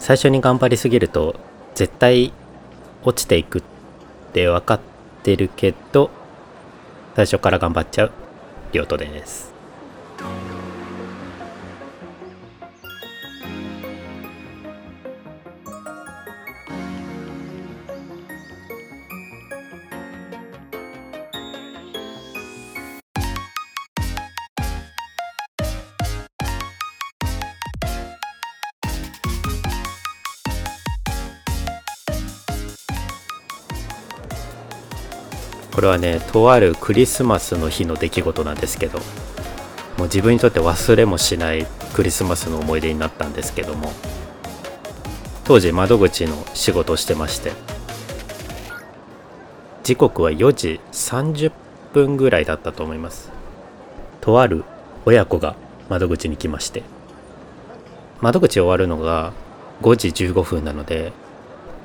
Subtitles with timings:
[0.00, 1.36] 最初に頑張りすぎると
[1.74, 2.32] 絶対
[3.04, 3.62] 落ちていくっ
[4.32, 4.80] て分かっ
[5.22, 6.10] てるけど
[7.14, 8.12] 最初から頑張っちゃう
[8.72, 9.49] りょうとです。
[35.80, 39.04] これはねとあるクリスマスの日の出来事なんですけども
[40.00, 43.90] う自分にとって忘れもしないクリスマスの思い出になったんですけども
[45.44, 47.52] 当時窓口の仕事をしてまして
[49.82, 51.50] 時刻は4時30
[51.94, 53.32] 分ぐらいだったと思います。
[54.20, 54.64] とある
[55.06, 55.56] 親子が
[55.88, 56.82] 窓口に来まして
[58.20, 59.32] 窓口終わるのが
[59.80, 61.14] 5時15分なので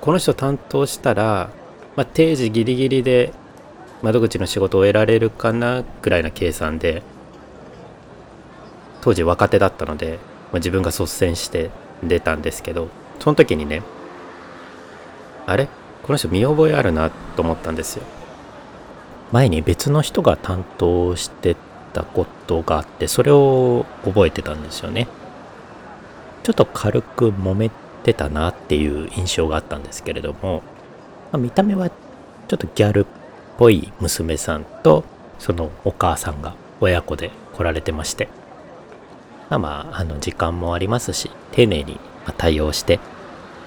[0.02, 1.50] この人担当したら、
[1.96, 3.32] まあ、定時ギリギリで
[4.06, 7.02] 窓口の仕事を得られるかなぐらいな計算で
[9.02, 10.20] 当時若手だったので、
[10.52, 11.72] まあ、自分が率先して
[12.04, 12.90] 出たんですけど
[13.20, 13.82] その時にね
[15.48, 15.68] あれ？
[16.04, 18.04] この人見覚えあるなと思ったんですよ。
[19.32, 21.56] 前に別の人が担当して
[21.92, 25.08] たことがあってそれを覚えてたんですよね。
[26.44, 27.72] ちょっと軽く揉め
[28.04, 30.62] てたなっていう印象があったんですけれども、
[31.32, 31.96] まあ、見た目はちょ
[32.54, 33.06] っとギャルっ
[33.58, 35.04] ぽい娘さんと
[35.40, 38.28] そのお母さんが親子で来られてまして。
[39.50, 42.00] まあまああの時間もありますし丁寧に
[42.38, 43.00] 対応して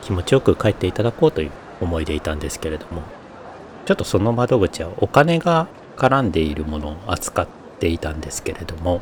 [0.03, 3.03] 気持ちよく帰っていただこうという思いでいたんですけれども。
[3.89, 7.48] ちょっとその窓口はお金が絡んでいるものを扱っ
[7.80, 9.00] ていたんですけれども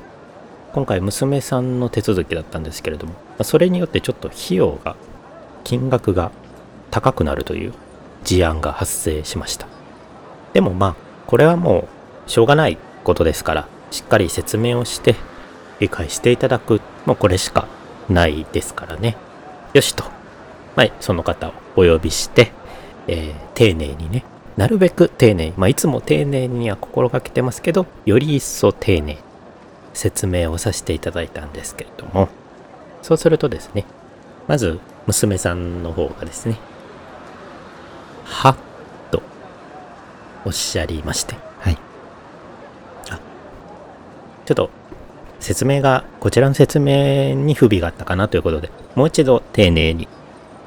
[0.74, 4.94] 今回娘さんの手続きだったんですけれどもそれによってちょっと費用が
[5.64, 6.30] 金額が
[6.92, 7.74] 高くなるという
[8.22, 9.75] 事案が発生しました。
[10.56, 10.96] でもまあ、
[11.26, 11.86] これはも
[12.26, 15.14] うしょうがないことですから、しっかり説明をして
[15.80, 17.68] 理解していただく、もうこれしか
[18.08, 19.18] ないですからね。
[19.74, 20.04] よしと。
[20.74, 22.52] はい、その方をお呼びして、
[23.06, 24.24] えー、丁寧にね、
[24.56, 29.18] なるべく丁寧、まあ、いつも丁寧には心がけてますけど、より一層丁寧
[29.92, 32.30] 説明をさせていただいたんですけれども、
[33.02, 33.84] そうするとですね、
[34.48, 36.56] まず娘さんの方がですね、
[38.24, 38.56] は
[40.46, 41.78] おっしゃりまして、はい。
[43.10, 43.18] あ、
[44.44, 44.70] ちょっと
[45.40, 50.06] 説明が、こちらの説明に不備があったかなということで、もう一度丁寧に、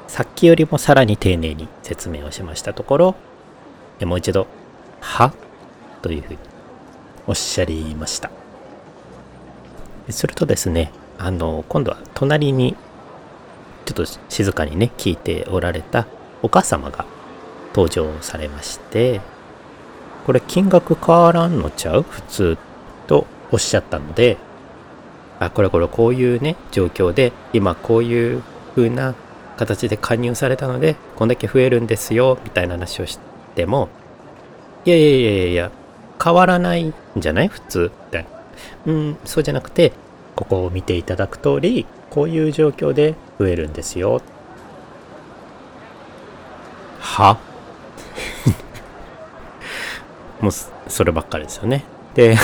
[0.06, 3.14] さっきよりもさらに丁寧に説明をしましたところ、
[4.02, 4.48] もう一度、
[5.00, 5.32] は
[6.02, 6.38] というふうに
[7.26, 8.30] おっしゃりました。
[10.10, 12.76] するとですね、あの、今度は隣に、
[13.86, 16.06] ちょっと静かにね、聞いておられた
[16.42, 17.06] お母様が
[17.74, 19.22] 登場されまして、
[20.26, 22.02] これ金額変わらんのちゃう？
[22.02, 22.58] 普通
[23.06, 24.36] とおっしゃったので、
[25.40, 28.42] あ、これこれこういうね、状況で、今こういう
[28.76, 29.14] 風な
[29.56, 33.18] 形で加入されたので、こんだけ増えるんですよ、みたいな話をし
[33.54, 33.88] ても、
[34.84, 35.70] いやいやいやいや、
[36.22, 37.48] 変わらないんじゃない？
[37.48, 38.26] 普通って。
[38.86, 39.92] うん、そうじゃなくて、
[40.36, 44.20] ここを見ていただく通り、こういう状況で増えるんですよ。
[47.00, 47.38] は？
[50.40, 50.52] もう
[50.88, 51.84] そればっかりですよね。
[52.14, 52.36] で、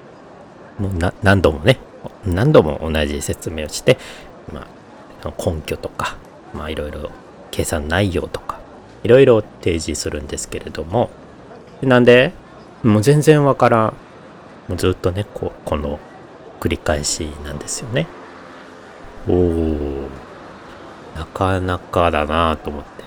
[0.78, 1.78] もう何度もね、
[2.24, 3.98] 何度も同じ説明をして、
[4.52, 4.66] ま
[5.24, 6.16] あ、根拠とか、
[6.54, 7.10] まあいろいろ
[7.50, 8.58] 計算内容とか、
[9.02, 11.10] いろいろ提示するんですけれども、
[11.82, 12.32] なんで、
[12.82, 13.94] もう全然わからん。
[14.68, 15.98] もうずっとね、こう、この
[16.60, 18.06] 繰り返しなんですよね。
[19.26, 20.08] おー、
[21.16, 23.04] なかなかだなと思って。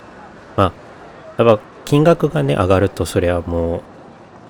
[0.57, 3.81] まあ、やっぱ金額がね、上がると、それはもう、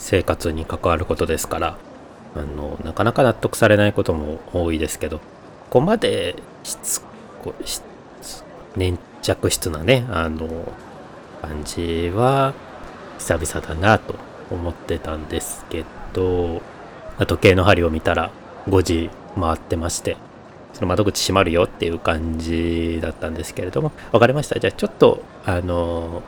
[0.01, 1.77] 生活に関わることですから
[2.35, 5.25] あのなかなか納得されないことも多いですけどこ
[5.69, 7.01] こまでしつ
[7.43, 7.81] こし
[8.75, 10.73] 粘着質なねあの
[11.41, 12.53] 感じは
[13.19, 14.15] 久々だなと
[14.49, 16.61] 思ってたんですけど
[17.19, 18.31] 時計の針を見たら
[18.67, 19.09] 5時
[19.39, 20.17] 回ってまして
[20.73, 24.59] その窓口閉まるよっていう感じだったんですけれども分かりました。
[24.59, 26.23] じゃあちょっとあの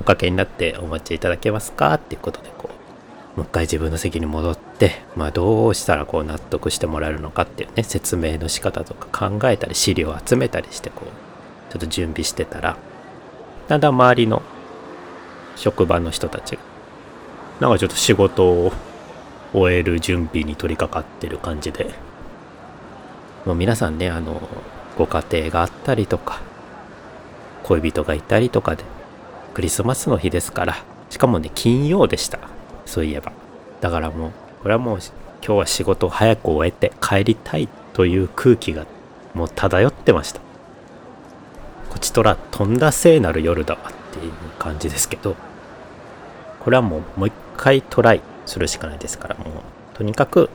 [0.00, 2.77] おかけになってお待ちいただけますかっていうことでこう
[3.38, 12.76] もう一回自分の席に戻って、まあ、どうしたらこう納得してもらえるのかっていうね説明の仕方とか考えたり資料を集めたりしてこうちょっと準備してたら
[13.68, 14.42] だんだん周りの
[15.54, 16.62] 職場の人たちが
[17.60, 18.72] なんかちょっと仕事を
[19.52, 21.94] 終える準備に取り掛かってる感じで
[23.44, 24.42] もう皆さんねあの
[24.96, 26.40] ご家庭があったりとか
[27.62, 28.82] 恋人がいたりとかで
[29.54, 32.57] クリスマスの日ですからしかもね金曜でした。
[32.88, 33.32] そういえば。
[33.80, 34.32] だからもう
[34.62, 34.98] これはもう
[35.44, 38.86] 今日は仕事を早く終えて帰りたいという空気が
[39.34, 40.40] もう漂ってました。
[41.90, 45.36] こちとらとんだ聖なる夜だわっていう感じですけど。
[46.60, 50.50] これはもうもう一回トライするしかないですからもうとにかく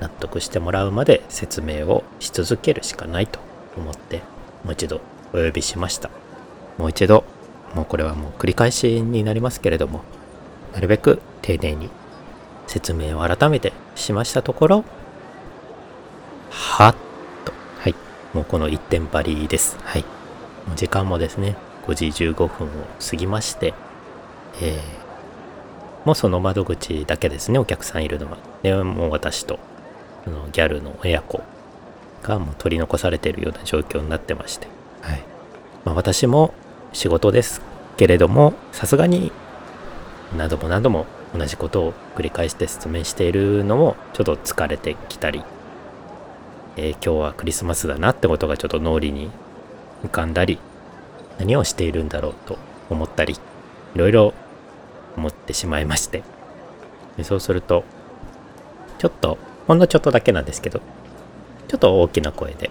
[0.00, 3.38] 納得してもらうまで説明をし続けるしかないと
[3.76, 4.22] 思って
[4.64, 5.02] もう一度
[5.34, 6.10] お呼びしました。
[6.78, 7.24] もう一度
[7.74, 10.04] もうこれはもう繰り返しになりますけれども
[10.72, 11.90] なるべく丁寧に
[12.66, 14.84] 説明を改めてしましたところ
[16.50, 16.94] はっ
[17.44, 17.52] と。
[17.78, 17.94] はい。
[18.32, 19.76] もうこの一点張りです。
[19.82, 20.04] はい。
[20.76, 21.56] 時間もですね
[21.86, 23.74] 5時15分を過ぎまして
[24.60, 28.38] えー、もうその窓口だけですねお客さんいるのは。
[28.62, 29.58] でもう私と
[30.24, 31.42] そのギャルの親子
[32.22, 34.68] がもう取り残されているような状況になってまして、
[35.00, 35.22] はい。
[35.84, 36.54] まあ、私も
[36.92, 37.60] 仕事です
[37.96, 39.32] けれどもさすがに
[40.36, 45.42] 何度も何度も同じことを繰り返して説明しているのもちょっと疲れてきたり、
[46.76, 49.30] えー、今日はクリスマスだなってことがちょっと脳裏に
[50.04, 50.58] 浮かんだり
[51.38, 52.58] 何をしているんだろうと
[52.90, 54.34] 思ったりいろいろ
[55.16, 56.22] 思ってしまいまして。
[57.22, 57.84] そうすると
[58.98, 59.36] ちょっと
[59.66, 60.80] ほんのちょっとだけなんですけど
[61.68, 62.70] ちょっと大きな声で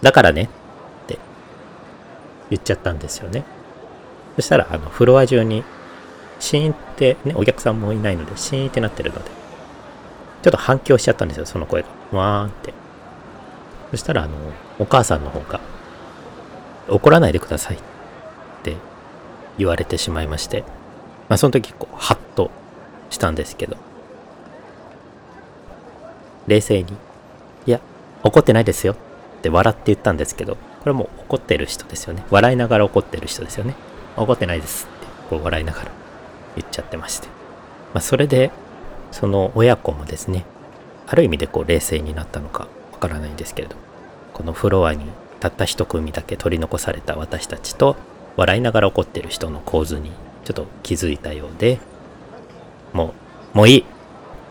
[0.00, 0.48] だからねっ
[1.06, 1.18] て
[2.50, 3.44] 言っちゃったんですよね。
[4.36, 5.64] そしたらあのフロア中に
[6.42, 9.30] シーンってねお客さんもいないのでシーンってなってるので
[10.42, 12.18] ちょっと反響しちゃったんですよその声が。
[12.18, 12.74] わーんって。
[13.92, 14.36] そしたらあの
[14.80, 15.60] お母さんの方が
[16.88, 17.78] 怒らないでくださいっ
[18.64, 18.76] て
[19.56, 20.62] 言われてしまいまして、
[21.28, 22.50] まあ、その時こうハッと
[23.10, 23.76] したんですけど
[26.48, 26.96] 冷静に
[27.66, 27.80] いや
[28.24, 28.96] 怒ってないですよっ
[29.42, 32.24] て笑って言ったんですけどこれも怒ってる人ですよね。
[32.30, 33.76] 笑いながら怒ってる人ですよね。
[34.16, 36.01] 怒ってないですってこう笑いながら。
[36.56, 37.28] 言っちゃってまして、
[37.94, 38.50] まあ、それで
[39.10, 40.44] その親子もですね
[41.06, 43.76] ある意味でこう冷静になったのかわからないんですけれど
[44.32, 45.04] このフロアに
[45.40, 47.96] たった一組だけ取り残された私たちと
[48.36, 50.10] 笑いながら怒ってる人の構図に
[50.44, 51.80] ちょっと気づいたようで
[52.92, 53.14] も
[53.54, 53.88] うもういいって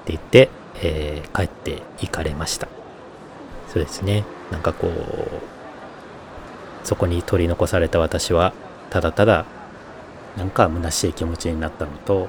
[0.07, 0.49] 言って、
[0.81, 2.67] えー、帰って行かれました。
[3.67, 4.25] そうですね。
[4.51, 4.91] なんかこう
[6.83, 8.53] そこに取り残された私は
[8.89, 9.45] ただただ
[10.37, 12.27] なんか虚しい気持ちになったのと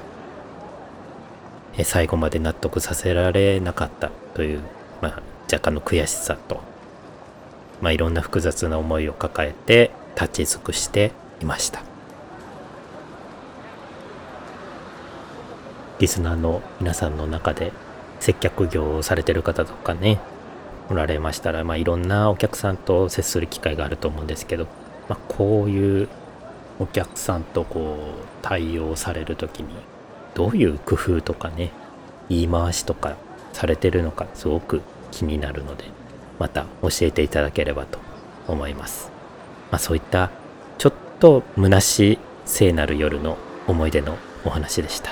[1.83, 4.61] 最後まで納得させられなかったという、
[5.01, 6.61] まあ、若干の悔しさと、
[7.81, 11.11] まあ、いろんな複雑な思いを抱えて立ち尽くして
[11.41, 11.81] いました。
[15.99, 17.71] リスナーの皆さんの中で
[18.19, 20.19] 接客業をされてる方とかね
[20.89, 24.67] おられましたら、まあ、いろんなお客さんと接する機会があると思うんですけど、
[25.07, 26.09] まあ、こういう
[26.83, 29.69] お客さんとこう対応される時に
[30.33, 31.71] どういう工夫とかね
[32.27, 33.15] 言い回しとか
[33.53, 35.85] されてるのかすごく気になるので
[36.39, 37.99] また教えていただければと
[38.49, 39.09] 思います。
[39.71, 40.29] まあ、そういった
[40.77, 45.11] ちょっと虚しい聖なる夜の思い出のお話でした。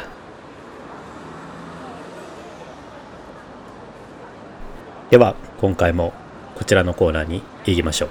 [5.09, 6.12] では今回も
[6.56, 8.10] こちらのコーナーに行きましょう。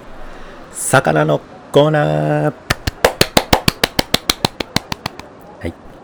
[0.73, 1.39] 魚の
[1.71, 2.70] コーナー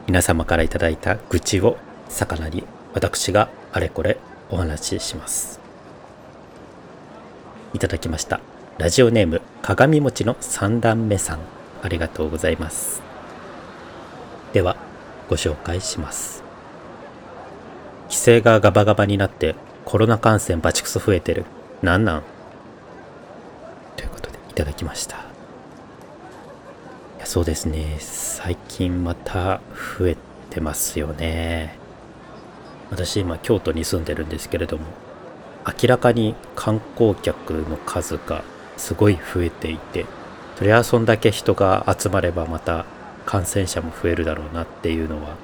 [0.07, 4.17] 皆様からいただいた愚痴を魚に私があれこれ
[4.49, 5.59] お話しします。
[7.73, 8.39] いただきました。
[8.77, 11.39] ラジオネーム鏡餅の三段目さん
[11.83, 13.01] ありがとうございます。
[14.53, 14.77] では
[15.29, 16.41] ご紹介します。
[18.05, 21.43] 規制がガバガバになってコロナ感染バチクソ増えてる。
[21.81, 22.23] なんなん？
[23.97, 25.26] ということでいただきました。
[27.27, 27.97] そうですね。
[27.99, 29.59] 最近また
[29.99, 30.17] 増え
[30.49, 31.77] てますよね。
[32.89, 34.85] 私今京都に住んでるんですけれども
[35.65, 38.45] 明らかに観光客の数が
[38.77, 40.05] すごい増えていて
[40.57, 42.85] そりゃそんだけ人が集まればまた
[43.25, 45.35] 感染者も増えるだろうなっていうのは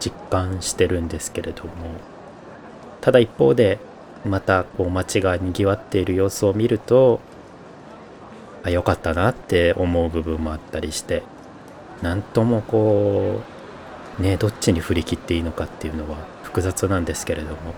[0.00, 1.70] 実感してるんですけれども
[3.02, 3.78] ただ一方で
[4.24, 7.20] またこう街がにぎわっている様子を見ると
[8.64, 11.22] あ良かったなって思う部分もあったりして
[12.02, 13.40] 何ともこ
[14.18, 17.74] うねどっちに振り切っていいのかっていうのは複雑なんですけれども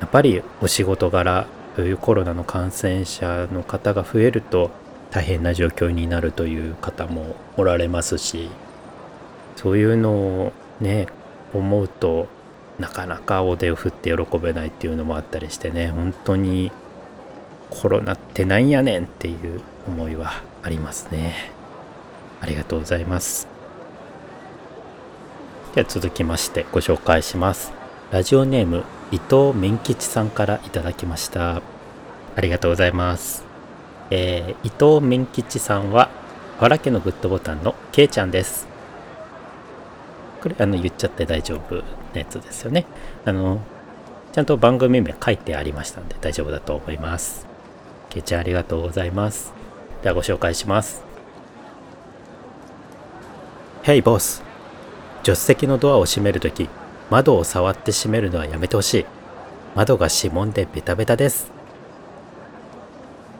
[0.00, 4.70] やっぱりお仕事柄そういうコロナの感染者の方が増えると
[5.10, 8.48] 大変な状況になるという方もおられますし
[9.56, 11.06] そういうのをね
[11.52, 12.28] 思うと
[12.78, 16.70] なかなかお手を振って喜べないっていうのもあったりしてね本当に
[17.70, 21.50] コロナってなんやねんっていう思いはありますね
[22.40, 23.48] ありがとうございます。
[25.74, 27.72] では続きましてご紹介します。
[28.10, 31.60] ラジオネーム伊藤麺吉さんからいただきました。
[32.34, 33.44] ありがとうございます。
[34.10, 36.08] えー、伊藤麺吉さんは、
[36.58, 38.66] 原家のグッドボタンのけいちゃんです。
[40.42, 41.82] これ、あの、言っちゃって大丈夫な
[42.14, 42.86] やつですよね。
[43.24, 43.60] あの、
[44.32, 47.46] ちゃんと番組名書いてありましたんで大丈夫だと思います。
[48.10, 49.55] けいちゃんありがとうございます。
[50.06, 51.02] ではご紹介します。
[53.82, 54.44] Hey ボス
[55.24, 56.68] 助手席のドアを閉めるとき、
[57.10, 59.06] 窓を触って閉めるのはやめてほしい。
[59.74, 61.50] 窓が指紋でベタベタです。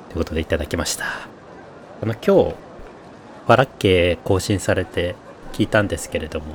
[0.08, 1.04] ということでいただきました。
[2.02, 2.56] あの、今日、
[3.46, 5.14] バラッケ更新されて
[5.52, 6.46] 聞いたんですけれども、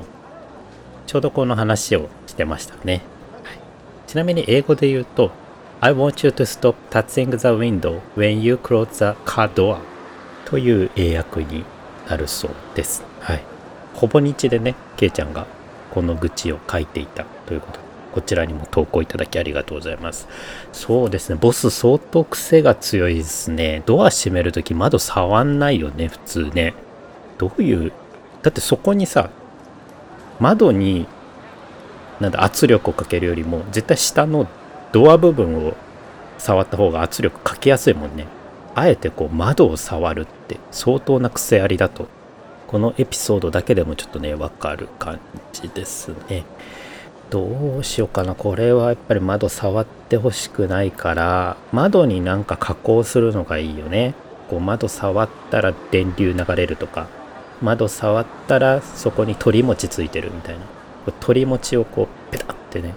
[1.06, 3.00] ちょうどこの話をしてましたね。
[3.44, 3.58] はい、
[4.06, 5.30] ちなみに英語で言うと、
[5.80, 9.78] I want you to stop touching the window when you close the car door
[10.44, 11.64] という英訳に
[12.08, 13.04] なるそうです。
[13.20, 13.42] はい。
[13.94, 15.46] ほぼ日でね、ケイちゃんが
[15.90, 17.78] この愚痴を書いていたということで、
[18.12, 20.28] こちらにも投稿いただきありがとうございます。
[20.72, 23.82] そうですね、ボス相当癖が強いですね。
[23.86, 26.74] ドア閉めるとき窓触んないよね、普通ね。
[27.38, 27.92] どういう、
[28.42, 29.30] だってそこにさ、
[30.40, 31.06] 窓に、
[32.20, 34.46] なんだ、圧力をかけるよりも、絶対下の
[34.92, 35.74] ドア部分を
[36.38, 38.26] 触った方が圧力かけやすいもんね。
[38.74, 42.08] あえてこう窓を触るって相当な癖ありだと
[42.66, 45.20] このエピソードだけでもちょっとね、わかる感
[45.52, 46.44] じですね。
[47.28, 48.34] どうしようかな。
[48.34, 54.14] これはやっぱり窓触ってほしくないから、窓になんか加工するのがいいよね。
[54.48, 57.08] こう窓触ったら電流流れるとか、
[57.60, 60.62] 窓触ったらそこに鳥餅ついてるみたいな。
[61.20, 62.94] 鳥餅をこう、ペタってね、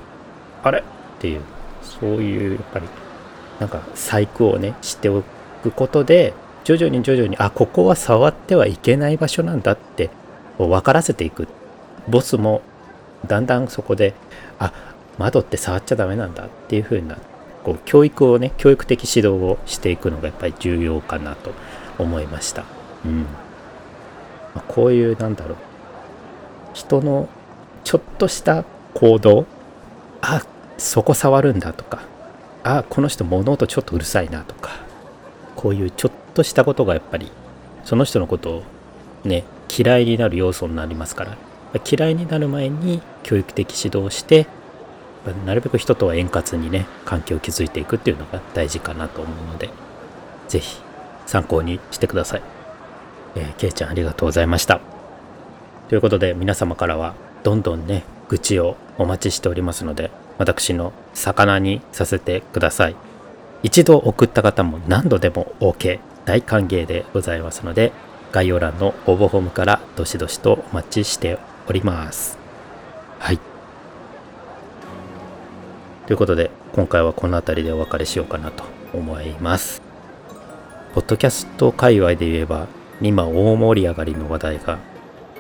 [0.64, 0.80] あれ？
[0.80, 0.84] っ
[1.20, 1.42] ていう、
[1.82, 2.88] そういうやっぱり、
[3.60, 5.22] なんか細工をね、してお
[5.72, 10.10] くことで、徐々に徐々にあここは触ってはいけない場所なんだって
[10.58, 11.48] 分からせていく。
[12.08, 12.62] ボスも
[13.28, 14.14] だんだんそこで
[14.60, 14.72] あ
[15.18, 17.18] 窓って触っちゃダメなんだっていう風な
[17.64, 21.52] こう教育をね教育的指導をしていくのがやっぱり重要かなと
[21.98, 22.66] 思いました、
[23.06, 23.22] うん。
[23.22, 25.58] まあ、こういうなんだろう。
[26.74, 27.30] 人の
[27.84, 29.46] ちょっとした行動
[30.22, 30.42] あ
[30.78, 32.02] そこ触るんだとか
[32.64, 34.85] あこの人物音ちょっとうるさいなとか
[35.66, 37.32] こういうちょっとしたことがやっぱり
[37.86, 38.64] その人のことを
[39.24, 39.44] ね
[39.76, 41.38] 嫌いになる要素になりますから
[41.84, 44.46] 嫌いになる前に教育的指導して
[45.44, 49.72] なるべく人とは円滑にね関係を築いていくっていうのが大事かなと思うので
[50.50, 50.80] 是非
[51.26, 52.44] 参考にしてください。
[53.34, 54.82] えー、けいちゃんありがとうございました。
[55.90, 63.15] ということで皆様からはどんどんね愚痴をお待ちしておりますので私の魚にさせてください。
[63.66, 67.94] 一度送った方も何度でも OK 大歓迎でございますので
[68.32, 72.38] 概要欄の応募フォームからどしどしとお待ちしております。
[73.18, 73.40] はい。
[76.06, 79.82] ということで今回はこの辺りでお別れしようかなと思います。
[80.94, 82.68] ポッドキャスト界隈で言えば
[83.02, 84.78] 今大盛り上がりの話題が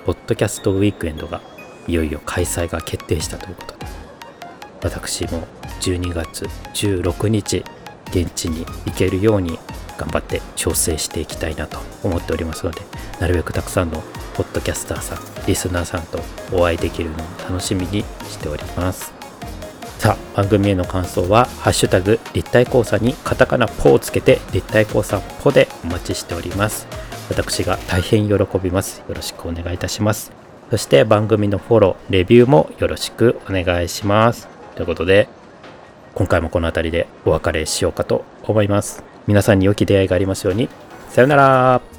[0.03, 1.41] ポッドキャストウィークエンドが
[1.85, 3.85] いよいよ開催が決定したということで
[4.81, 5.47] 私も
[5.81, 7.63] 12月16日
[8.09, 9.59] 現地に行けるように
[9.97, 12.81] 頑張って調整していきたいなと思っておりますので
[13.19, 14.03] なるべくたくさんの
[14.35, 16.19] ポッドキャスターさんリスナーさんと
[16.51, 17.19] お会いできるのを
[17.49, 19.13] 楽しみにしております。
[19.99, 26.85] さあ番組への感想は「ハッシュタグ立体交差」にカタカナ「ポ」をつけて立体交差「ポ」でお待ちしております。
[27.29, 29.03] 私が大変喜びます。
[29.07, 30.31] よろしくお願いいたします。
[30.69, 34.47] そして番組のフォローレビューもよろしくお願いします。
[34.75, 35.27] ということで
[36.15, 40.69] 今回もこの辺りでお別れしようかと思います皆さんに良き出会いがありますように。
[41.09, 41.94] さよなら。